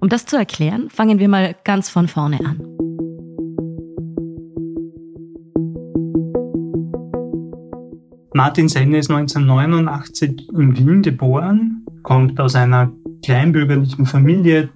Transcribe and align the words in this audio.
Um 0.00 0.08
das 0.08 0.24
zu 0.24 0.36
erklären, 0.36 0.88
fangen 0.88 1.18
wir 1.18 1.28
mal 1.28 1.56
ganz 1.64 1.88
von 1.88 2.06
vorne 2.06 2.38
an. 2.38 2.60
Martin 8.36 8.68
Sellner 8.68 8.98
ist 8.98 9.10
1989 9.10 10.48
in 10.50 10.76
Wien 10.76 11.02
geboren, 11.02 11.86
kommt 12.02 12.38
aus 12.38 12.54
einer 12.54 12.92
kleinbürgerlichen 13.24 14.06
Familie. 14.06 14.68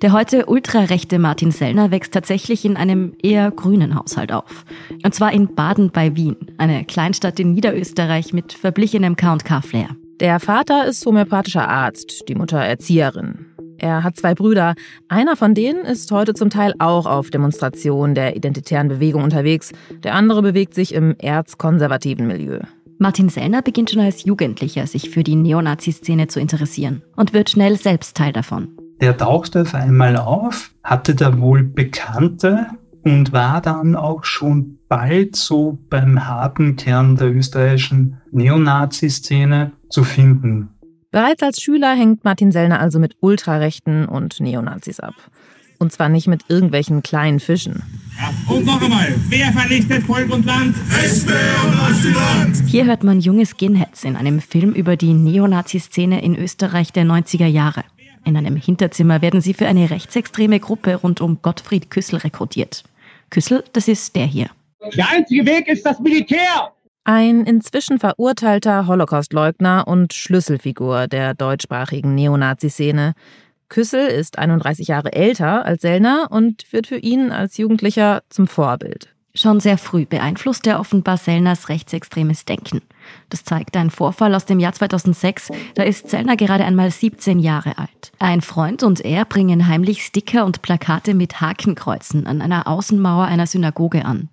Der 0.00 0.12
heute 0.12 0.46
ultrarechte 0.46 1.18
Martin 1.18 1.50
Sellner 1.50 1.90
wächst 1.90 2.14
tatsächlich 2.14 2.64
in 2.64 2.76
einem 2.78 3.12
eher 3.22 3.50
grünen 3.50 3.96
Haushalt 3.96 4.32
auf. 4.32 4.64
Und 5.04 5.14
zwar 5.14 5.32
in 5.32 5.54
Baden 5.54 5.90
bei 5.90 6.16
Wien, 6.16 6.36
eine 6.56 6.84
Kleinstadt 6.84 7.38
in 7.38 7.52
Niederösterreich 7.52 8.32
mit 8.32 8.54
verblichenem 8.54 9.16
K&K-Flair. 9.16 9.88
Der 10.20 10.38
Vater 10.38 10.84
ist 10.84 11.06
homöopathischer 11.06 11.66
Arzt, 11.66 12.28
die 12.28 12.34
Mutter 12.34 12.58
Erzieherin. 12.58 13.46
Er 13.78 14.04
hat 14.04 14.18
zwei 14.18 14.34
Brüder. 14.34 14.74
Einer 15.08 15.34
von 15.34 15.54
denen 15.54 15.86
ist 15.86 16.12
heute 16.12 16.34
zum 16.34 16.50
Teil 16.50 16.74
auch 16.78 17.06
auf 17.06 17.30
Demonstrationen 17.30 18.14
der 18.14 18.36
identitären 18.36 18.88
Bewegung 18.88 19.24
unterwegs. 19.24 19.72
Der 20.02 20.14
andere 20.14 20.42
bewegt 20.42 20.74
sich 20.74 20.92
im 20.92 21.16
erzkonservativen 21.18 22.26
Milieu. 22.26 22.60
Martin 22.98 23.30
Sellner 23.30 23.62
beginnt 23.62 23.88
schon 23.88 24.02
als 24.02 24.24
Jugendlicher, 24.24 24.86
sich 24.86 25.08
für 25.08 25.24
die 25.24 25.36
Neonazi-Szene 25.36 26.26
zu 26.26 26.38
interessieren 26.38 27.00
und 27.16 27.32
wird 27.32 27.48
schnell 27.48 27.78
selbst 27.78 28.14
Teil 28.14 28.34
davon. 28.34 28.76
Der 29.00 29.16
tauchte 29.16 29.62
auf 29.62 29.74
einmal 29.74 30.18
auf, 30.18 30.70
hatte 30.84 31.14
da 31.14 31.40
wohl 31.40 31.62
Bekannte 31.62 32.66
und 33.04 33.32
war 33.32 33.60
dann 33.60 33.96
auch 33.96 34.24
schon 34.24 34.78
bald 34.88 35.36
so 35.36 35.78
beim 35.88 36.26
harten 36.26 36.76
Kern 36.76 37.16
der 37.16 37.34
österreichischen 37.34 38.18
Neonazi-Szene 38.32 39.72
zu 39.88 40.04
finden. 40.04 40.70
Bereits 41.10 41.42
als 41.42 41.60
Schüler 41.60 41.94
hängt 41.94 42.24
Martin 42.24 42.52
Sellner 42.52 42.80
also 42.80 42.98
mit 42.98 43.16
Ultrarechten 43.20 44.06
und 44.06 44.40
Neonazis 44.40 45.00
ab. 45.00 45.14
Und 45.78 45.92
zwar 45.92 46.10
nicht 46.10 46.28
mit 46.28 46.44
irgendwelchen 46.48 47.02
kleinen 47.02 47.40
Fischen. 47.40 47.82
Ja, 48.18 48.54
und 48.54 48.66
noch 48.66 48.80
einmal, 48.82 49.14
wer 49.28 49.50
vernichtet 49.50 50.02
Volk 50.04 50.30
und 50.30 50.44
Land? 50.44 50.76
SPÖ 51.02 51.32
und 51.64 52.14
Land! 52.14 52.62
Hier 52.66 52.84
hört 52.84 53.02
man 53.02 53.20
junge 53.20 53.46
Skinheads 53.46 54.04
in 54.04 54.14
einem 54.14 54.40
Film 54.40 54.72
über 54.72 54.96
die 54.96 55.14
Neonazi-Szene 55.14 56.22
in 56.22 56.36
Österreich 56.36 56.92
der 56.92 57.06
90er 57.06 57.46
Jahre. 57.46 57.82
In 58.24 58.36
einem 58.36 58.56
Hinterzimmer 58.56 59.22
werden 59.22 59.40
sie 59.40 59.54
für 59.54 59.66
eine 59.66 59.90
rechtsextreme 59.90 60.60
Gruppe 60.60 60.96
rund 60.96 61.20
um 61.20 61.40
Gottfried 61.40 61.90
Küssel 61.90 62.18
rekrutiert. 62.18 62.84
Küssel, 63.30 63.64
das 63.72 63.88
ist 63.88 64.14
der 64.16 64.26
hier. 64.26 64.50
Der 64.94 65.08
einzige 65.10 65.46
Weg 65.46 65.68
ist 65.68 65.86
das 65.86 66.00
Militär! 66.00 66.72
Ein 67.04 67.44
inzwischen 67.44 67.98
verurteilter 67.98 68.86
Holocaustleugner 68.86 69.88
und 69.88 70.12
Schlüsselfigur 70.12 71.08
der 71.08 71.34
deutschsprachigen 71.34 72.14
Neonazi-Szene. 72.14 73.14
Küssel 73.68 74.06
ist 74.06 74.38
31 74.38 74.88
Jahre 74.88 75.12
älter 75.12 75.64
als 75.64 75.82
Sellner 75.82 76.28
und 76.30 76.70
wird 76.72 76.88
für 76.88 76.98
ihn 76.98 77.30
als 77.30 77.56
Jugendlicher 77.56 78.22
zum 78.28 78.46
Vorbild. 78.46 79.14
Schon 79.34 79.60
sehr 79.60 79.78
früh 79.78 80.06
beeinflusst 80.06 80.66
er 80.66 80.80
offenbar 80.80 81.16
Sellners 81.16 81.68
rechtsextremes 81.68 82.44
Denken. 82.44 82.82
Das 83.28 83.44
zeigt 83.44 83.76
ein 83.76 83.90
Vorfall 83.90 84.34
aus 84.34 84.44
dem 84.44 84.58
Jahr 84.58 84.72
2006. 84.72 85.50
Da 85.74 85.82
ist 85.82 86.10
Sellner 86.10 86.36
gerade 86.36 86.64
einmal 86.64 86.90
17 86.90 87.38
Jahre 87.38 87.78
alt. 87.78 88.12
Ein 88.18 88.40
Freund 88.40 88.82
und 88.82 89.00
er 89.00 89.24
bringen 89.24 89.68
heimlich 89.68 90.04
Sticker 90.04 90.44
und 90.44 90.62
Plakate 90.62 91.14
mit 91.14 91.40
Hakenkreuzen 91.40 92.26
an 92.26 92.42
einer 92.42 92.66
Außenmauer 92.66 93.24
einer 93.24 93.46
Synagoge 93.46 94.04
an. 94.04 94.28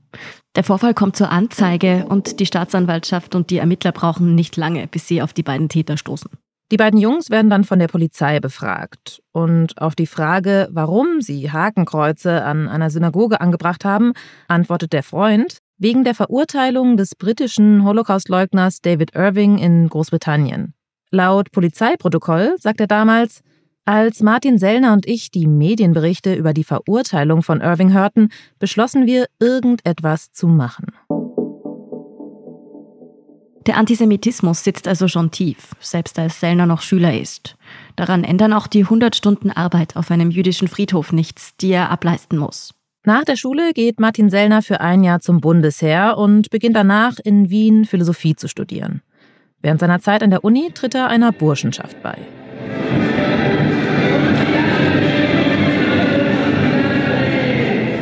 Der 0.55 0.63
Vorfall 0.63 0.93
kommt 0.93 1.15
zur 1.15 1.31
Anzeige 1.31 2.05
und 2.09 2.39
die 2.39 2.45
Staatsanwaltschaft 2.45 3.35
und 3.35 3.51
die 3.51 3.59
Ermittler 3.59 3.91
brauchen 3.91 4.33
nicht 4.33 4.57
lange, 4.57 4.87
bis 4.87 5.07
sie 5.07 5.21
auf 5.21 5.33
die 5.33 5.43
beiden 5.43 5.69
Täter 5.69 5.97
stoßen. 5.97 6.31
Die 6.71 6.77
beiden 6.77 6.99
Jungs 6.99 7.29
werden 7.29 7.49
dann 7.49 7.63
von 7.63 7.79
der 7.79 7.87
Polizei 7.87 8.41
befragt. 8.41 9.21
Und 9.31 9.79
auf 9.81 9.95
die 9.95 10.07
Frage, 10.07 10.67
warum 10.71 11.21
sie 11.21 11.51
Hakenkreuze 11.51 12.43
an 12.43 12.67
einer 12.67 12.89
Synagoge 12.89 13.39
angebracht 13.39 13.85
haben, 13.85 14.13
antwortet 14.49 14.91
der 14.91 15.03
Freund, 15.03 15.59
wegen 15.77 16.03
der 16.03 16.15
Verurteilung 16.15 16.97
des 16.97 17.15
britischen 17.15 17.83
Holocaustleugners 17.83 18.81
David 18.81 19.15
Irving 19.15 19.57
in 19.57 19.89
Großbritannien. 19.89 20.73
Laut 21.11 21.51
Polizeiprotokoll 21.51 22.55
sagt 22.59 22.81
er 22.81 22.87
damals, 22.87 23.41
als 23.85 24.21
Martin 24.21 24.57
Sellner 24.57 24.91
und 24.91 25.07
ich 25.07 25.31
die 25.31 25.47
Medienberichte 25.47 26.33
über 26.33 26.53
die 26.53 26.65
Verurteilung 26.65 27.41
von 27.41 27.61
Irving 27.61 27.93
hörten, 27.93 28.29
beschlossen 28.59 29.05
wir, 29.05 29.27
irgendetwas 29.39 30.33
zu 30.33 30.47
machen. 30.47 30.87
Der 33.65 33.77
Antisemitismus 33.77 34.63
sitzt 34.63 34.87
also 34.87 35.07
schon 35.07 35.31
tief, 35.31 35.71
selbst 35.81 36.17
als 36.19 36.39
Sellner 36.39 36.65
noch 36.65 36.81
Schüler 36.81 37.19
ist. 37.19 37.57
Daran 37.97 38.23
ändern 38.23 38.53
auch 38.53 38.67
die 38.67 38.83
100 38.83 39.15
Stunden 39.15 39.51
Arbeit 39.51 39.97
auf 39.97 40.09
einem 40.09 40.31
jüdischen 40.31 40.69
Friedhof 40.69 41.11
nichts, 41.11 41.55
die 41.57 41.71
er 41.71 41.89
ableisten 41.89 42.37
muss. 42.37 42.76
Nach 43.07 43.23
der 43.23 43.37
Schule 43.37 43.71
geht 43.71 44.01
Martin 44.01 44.29
Sellner 44.29 44.61
für 44.61 44.81
ein 44.81 45.01
Jahr 45.01 45.21
zum 45.21 45.39
Bundesheer 45.39 46.17
und 46.17 46.49
beginnt 46.49 46.75
danach 46.75 47.19
in 47.23 47.49
Wien 47.49 47.85
Philosophie 47.85 48.35
zu 48.35 48.49
studieren. 48.49 49.01
Während 49.61 49.79
seiner 49.79 50.01
Zeit 50.01 50.23
an 50.23 50.29
der 50.29 50.43
Uni 50.43 50.71
tritt 50.73 50.93
er 50.93 51.07
einer 51.07 51.31
Burschenschaft 51.31 52.03
bei. 52.03 52.17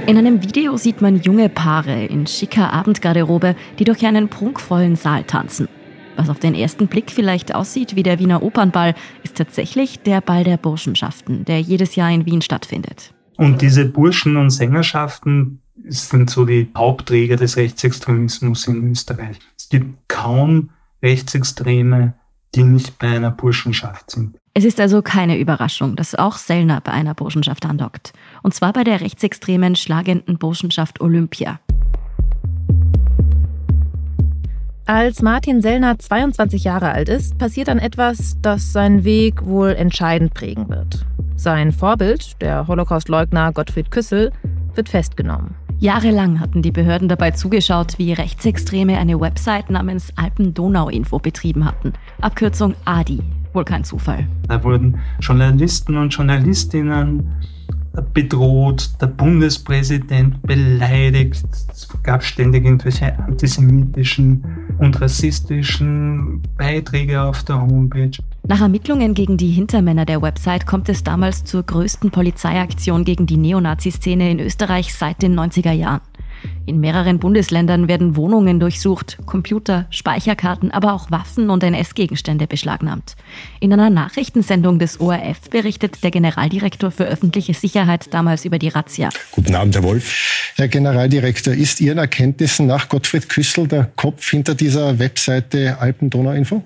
In 0.08 0.18
einem 0.18 0.42
Video 0.42 0.76
sieht 0.76 1.04
man 1.04 1.22
junge 1.22 1.50
Paare 1.50 2.06
in 2.06 2.26
schicker 2.26 2.74
Abendgarderobe, 2.74 3.56
die 3.78 3.84
durch 3.84 4.04
einen 4.08 4.28
prunkvollen 4.28 4.96
Saal 4.96 5.24
tanzen. 5.24 5.68
Was 6.16 6.30
auf 6.30 6.40
den 6.40 6.56
ersten 6.56 6.88
Blick 6.88 7.12
vielleicht 7.12 7.54
aussieht 7.54 7.96
wie 7.96 8.02
der 8.02 8.18
Wiener 8.18 8.42
Opernball, 8.42 8.96
ist 9.22 9.38
tatsächlich 9.38 10.00
der 10.00 10.22
Ball 10.22 10.44
der 10.44 10.58
Burschenschaften, 10.58 11.46
der 11.46 11.62
jedes 11.62 11.96
Jahr 11.96 12.10
in 12.10 12.26
Wien 12.26 12.42
stattfindet. 12.42 13.15
Und 13.38 13.62
diese 13.62 13.86
Burschen- 13.86 14.38
und 14.38 14.50
Sängerschaften 14.50 15.62
sind 15.88 16.30
so 16.30 16.46
die 16.46 16.70
Hauptträger 16.76 17.36
des 17.36 17.58
Rechtsextremismus 17.58 18.68
in 18.68 18.92
Österreich. 18.92 19.40
Es 19.58 19.70
gibt 19.70 20.08
kaum 20.08 20.70
Rechtsextreme, 21.04 22.14
die 22.56 22.64
nicht 22.64 22.98
bei 22.98 23.08
einer 23.08 23.32
Burschenschaft 23.32 24.12
sind. 24.12 24.38
Es 24.54 24.64
ist 24.64 24.80
also 24.80 25.02
keine 25.02 25.38
Überraschung, 25.38 25.98
dass 25.98 26.16
auch 26.16 26.38
Sellner 26.38 26.80
bei 26.80 26.94
einer 26.94 27.14
Burschenschaft 27.14 27.66
andockt. 27.66 28.14
Und 28.42 28.54
zwar 28.54 28.72
bei 28.72 28.86
der 28.86 29.02
rechtsextremen, 29.02 29.76
schlagenden 29.76 30.38
Burschenschaft 30.38 31.02
Olympia. 31.02 31.60
Als 34.86 35.22
Martin 35.22 35.62
Sellner 35.62 36.00
22 36.00 36.64
Jahre 36.64 36.92
alt 36.92 37.10
ist, 37.10 37.38
passiert 37.38 37.68
dann 37.68 37.80
etwas, 37.80 38.38
das 38.42 38.72
seinen 38.72 39.04
Weg 39.04 39.44
wohl 39.44 39.70
entscheidend 39.70 40.34
prägen 40.34 40.70
wird. 40.70 41.06
Sein 41.36 41.72
Vorbild, 41.72 42.42
der 42.42 42.68
Holocaustleugner 42.68 43.52
Gottfried 43.52 43.92
Küssel, 43.92 44.32
wird 44.74 44.90
festgenommen. 44.90 45.56
Jahrelang 45.80 46.40
hatten 46.40 46.62
die 46.62 46.72
Behörden 46.72 47.10
dabei 47.10 47.32
zugeschaut, 47.32 48.00
wie 48.00 48.14
Rechtsextreme 48.14 48.98
eine 48.98 49.20
Website 49.20 49.70
namens 49.70 50.14
Alpen-Donau-Info 50.16 51.20
betrieben 51.20 51.66
hatten. 51.66 51.94
Abkürzung 52.22 52.76
ADI. 52.86 53.20
Wohl 53.52 53.66
kein 53.66 53.84
Zufall. 53.84 54.28
Da 54.48 54.64
wurden 54.64 55.00
Journalisten 55.20 55.98
und 55.98 56.14
Journalistinnen 56.14 57.32
bedroht, 58.02 58.90
der 59.02 59.08
Bundespräsident 59.08 60.42
beleidigt. 60.42 61.44
Es 61.72 61.88
gab 62.04 62.24
ständig 62.24 62.66
irgendwelche 62.66 63.18
antisemitischen 63.20 64.44
und 64.80 65.00
rassistischen 65.00 66.42
Beiträge 66.58 67.22
auf 67.22 67.44
der 67.44 67.62
Homepage. 67.62 68.12
Nach 68.48 68.62
Ermittlungen 68.62 69.14
gegen 69.14 69.38
die 69.38 69.52
Hintermänner 69.52 70.06
der 70.06 70.22
Website 70.22 70.66
kommt 70.66 70.90
es 70.90 71.04
damals 71.04 71.44
zur 71.44 71.64
größten 71.64 72.12
Polizeiaktion 72.12 73.06
gegen 73.06 73.26
die 73.26 73.38
Neonazi-Szene 73.38 74.32
in 74.32 74.40
Österreich 74.40 74.94
seit 74.94 75.22
den 75.22 75.38
90er 75.40 75.72
Jahren. 75.72 76.02
In 76.68 76.80
mehreren 76.80 77.20
Bundesländern 77.20 77.88
werden 77.88 78.16
Wohnungen 78.16 78.60
durchsucht, 78.60 79.18
Computer, 79.28 79.86
Speicherkarten, 79.92 80.72
aber 80.72 80.94
auch 80.94 81.12
Waffen 81.12 81.52
und 81.52 81.64
NS-Gegenstände 81.64 82.48
beschlagnahmt. 82.48 83.16
In 83.60 83.72
einer 83.72 83.92
Nachrichtensendung 83.92 84.80
des 84.80 85.00
ORF 85.00 85.50
berichtet 85.52 86.04
der 86.04 86.10
Generaldirektor 86.10 86.90
für 86.90 87.06
öffentliche 87.06 87.54
Sicherheit 87.54 88.12
damals 88.14 88.46
über 88.46 88.58
die 88.58 88.70
Razzia. 88.70 89.10
Guten 89.32 89.54
Abend, 89.54 89.76
Herr 89.76 89.84
Wolf. 89.84 90.54
Herr 90.56 90.68
Generaldirektor, 90.68 91.54
ist 91.54 91.82
Ihren 91.82 92.00
Erkenntnissen 92.00 92.66
nach 92.66 92.90
Gottfried 92.90 93.30
Küssel 93.30 93.68
der 93.68 93.92
Kopf 93.96 94.28
hinter 94.30 94.56
dieser 94.56 94.98
Webseite 94.98 95.78
Alpen-Donau-Info? 95.80 96.64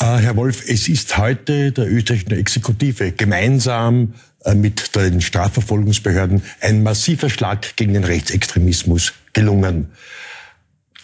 Äh, 0.00 0.18
Herr 0.18 0.36
Wolf, 0.36 0.68
es 0.68 0.88
ist 0.88 1.18
heute 1.18 1.72
der 1.72 1.90
österreichischen 1.90 2.30
Exekutive 2.32 3.12
gemeinsam 3.12 4.14
äh, 4.44 4.54
mit 4.54 4.94
den 4.94 5.20
Strafverfolgungsbehörden 5.20 6.42
ein 6.60 6.84
massiver 6.84 7.28
Schlag 7.28 7.74
gegen 7.76 7.94
den 7.94 8.04
Rechtsextremismus 8.04 9.12
gelungen. 9.32 9.90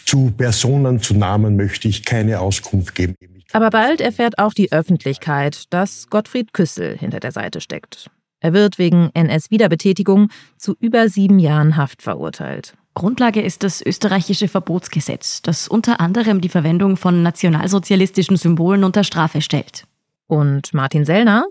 Zu 0.05 0.31
Personen, 0.37 1.01
zu 1.01 1.13
Namen 1.13 1.57
möchte 1.57 1.89
ich 1.89 2.05
keine 2.05 2.39
Auskunft 2.39 2.95
geben. 2.95 3.15
Aber 3.51 3.69
bald 3.69 3.99
erfährt 3.99 4.39
auch 4.39 4.53
die 4.53 4.71
Öffentlichkeit, 4.71 5.65
dass 5.71 6.07
Gottfried 6.09 6.53
Küssel 6.53 6.97
hinter 6.97 7.19
der 7.19 7.31
Seite 7.31 7.59
steckt. 7.59 8.09
Er 8.39 8.53
wird 8.53 8.77
wegen 8.77 9.09
NS-Wiederbetätigung 9.13 10.29
zu 10.57 10.75
über 10.79 11.09
sieben 11.09 11.39
Jahren 11.39 11.75
Haft 11.75 12.01
verurteilt. 12.01 12.75
Grundlage 12.95 13.41
ist 13.41 13.61
das 13.63 13.81
österreichische 13.85 14.47
Verbotsgesetz, 14.47 15.41
das 15.43 15.67
unter 15.67 15.99
anderem 15.99 16.41
die 16.41 16.49
Verwendung 16.49 16.97
von 16.97 17.21
nationalsozialistischen 17.21 18.37
Symbolen 18.37 18.83
unter 18.83 19.03
Strafe 19.03 19.41
stellt. 19.41 19.85
Und 20.27 20.73
Martin 20.73 21.05
Sellner 21.05 21.45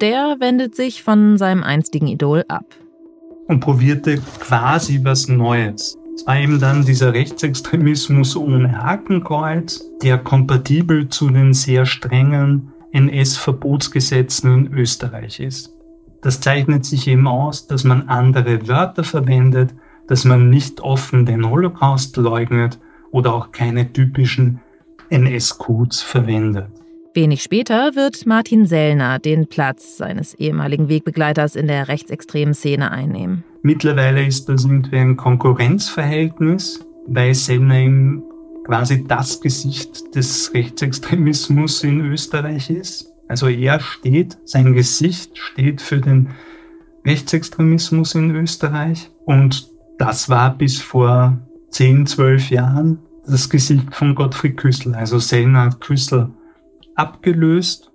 der 0.00 0.36
wendet 0.40 0.74
sich 0.74 1.02
von 1.02 1.36
seinem 1.36 1.62
einstigen 1.62 2.08
Idol 2.08 2.44
ab. 2.48 2.64
Und 3.48 3.60
probierte 3.60 4.18
quasi 4.38 5.00
was 5.02 5.28
Neues. 5.28 5.98
Es 6.14 6.26
war 6.26 6.38
eben 6.38 6.60
dann 6.60 6.84
dieser 6.84 7.12
Rechtsextremismus 7.12 8.36
ohne 8.36 8.82
Hakenkreuz, 8.82 9.84
der 10.02 10.18
kompatibel 10.18 11.08
zu 11.08 11.30
den 11.30 11.52
sehr 11.52 11.86
strengen 11.86 12.72
NS-Verbotsgesetzen 12.92 14.66
in 14.66 14.72
Österreich 14.72 15.40
ist. 15.40 15.72
Das 16.22 16.40
zeichnet 16.40 16.84
sich 16.84 17.06
eben 17.08 17.26
aus, 17.26 17.66
dass 17.66 17.84
man 17.84 18.08
andere 18.08 18.68
Wörter 18.68 19.04
verwendet, 19.04 19.74
dass 20.10 20.24
man 20.24 20.50
nicht 20.50 20.80
offen 20.80 21.24
den 21.24 21.48
Holocaust 21.48 22.16
leugnet 22.16 22.80
oder 23.12 23.32
auch 23.32 23.52
keine 23.52 23.92
typischen 23.92 24.60
NS-Codes 25.08 26.02
verwendet. 26.02 26.66
Wenig 27.14 27.44
später 27.44 27.94
wird 27.94 28.26
Martin 28.26 28.66
Sellner 28.66 29.20
den 29.20 29.46
Platz 29.46 29.98
seines 29.98 30.34
ehemaligen 30.34 30.88
Wegbegleiters 30.88 31.54
in 31.54 31.68
der 31.68 31.86
rechtsextremen 31.86 32.54
Szene 32.54 32.90
einnehmen. 32.90 33.44
Mittlerweile 33.62 34.26
ist 34.26 34.48
das 34.48 34.64
irgendwie 34.64 34.96
ein 34.96 35.16
Konkurrenzverhältnis, 35.16 36.84
weil 37.06 37.32
Sellner 37.32 37.76
eben 37.76 38.24
quasi 38.64 39.06
das 39.06 39.40
Gesicht 39.40 40.16
des 40.16 40.52
Rechtsextremismus 40.52 41.84
in 41.84 42.00
Österreich 42.00 42.68
ist. 42.68 43.12
Also 43.28 43.46
er 43.46 43.78
steht, 43.78 44.38
sein 44.44 44.74
Gesicht 44.74 45.38
steht 45.38 45.80
für 45.80 45.98
den 45.98 46.30
Rechtsextremismus 47.06 48.16
in 48.16 48.34
Österreich 48.34 49.08
und 49.24 49.70
das 50.00 50.30
war 50.30 50.56
bis 50.56 50.80
vor 50.80 51.38
10, 51.68 52.06
12 52.06 52.50
Jahren 52.50 52.98
das 53.26 53.50
Gesicht 53.50 53.94
von 53.94 54.14
Gottfried 54.14 54.56
Küssel. 54.56 54.94
Also 54.94 55.18
Sellner 55.18 55.66
hat 55.66 55.80
Küssel 55.82 56.30
abgelöst. 56.94 57.92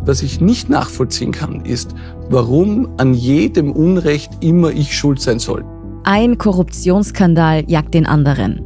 Was 0.00 0.22
ich 0.22 0.40
nicht 0.40 0.70
nachvollziehen 0.70 1.32
kann, 1.32 1.62
ist, 1.66 1.94
warum 2.30 2.88
an 2.96 3.12
jedem 3.12 3.70
Unrecht 3.70 4.32
immer 4.40 4.70
ich 4.70 4.96
schuld 4.96 5.20
sein 5.20 5.40
soll. 5.40 5.62
Ein 6.04 6.38
Korruptionsskandal 6.38 7.64
jagt 7.68 7.92
den 7.92 8.06
anderen. 8.06 8.65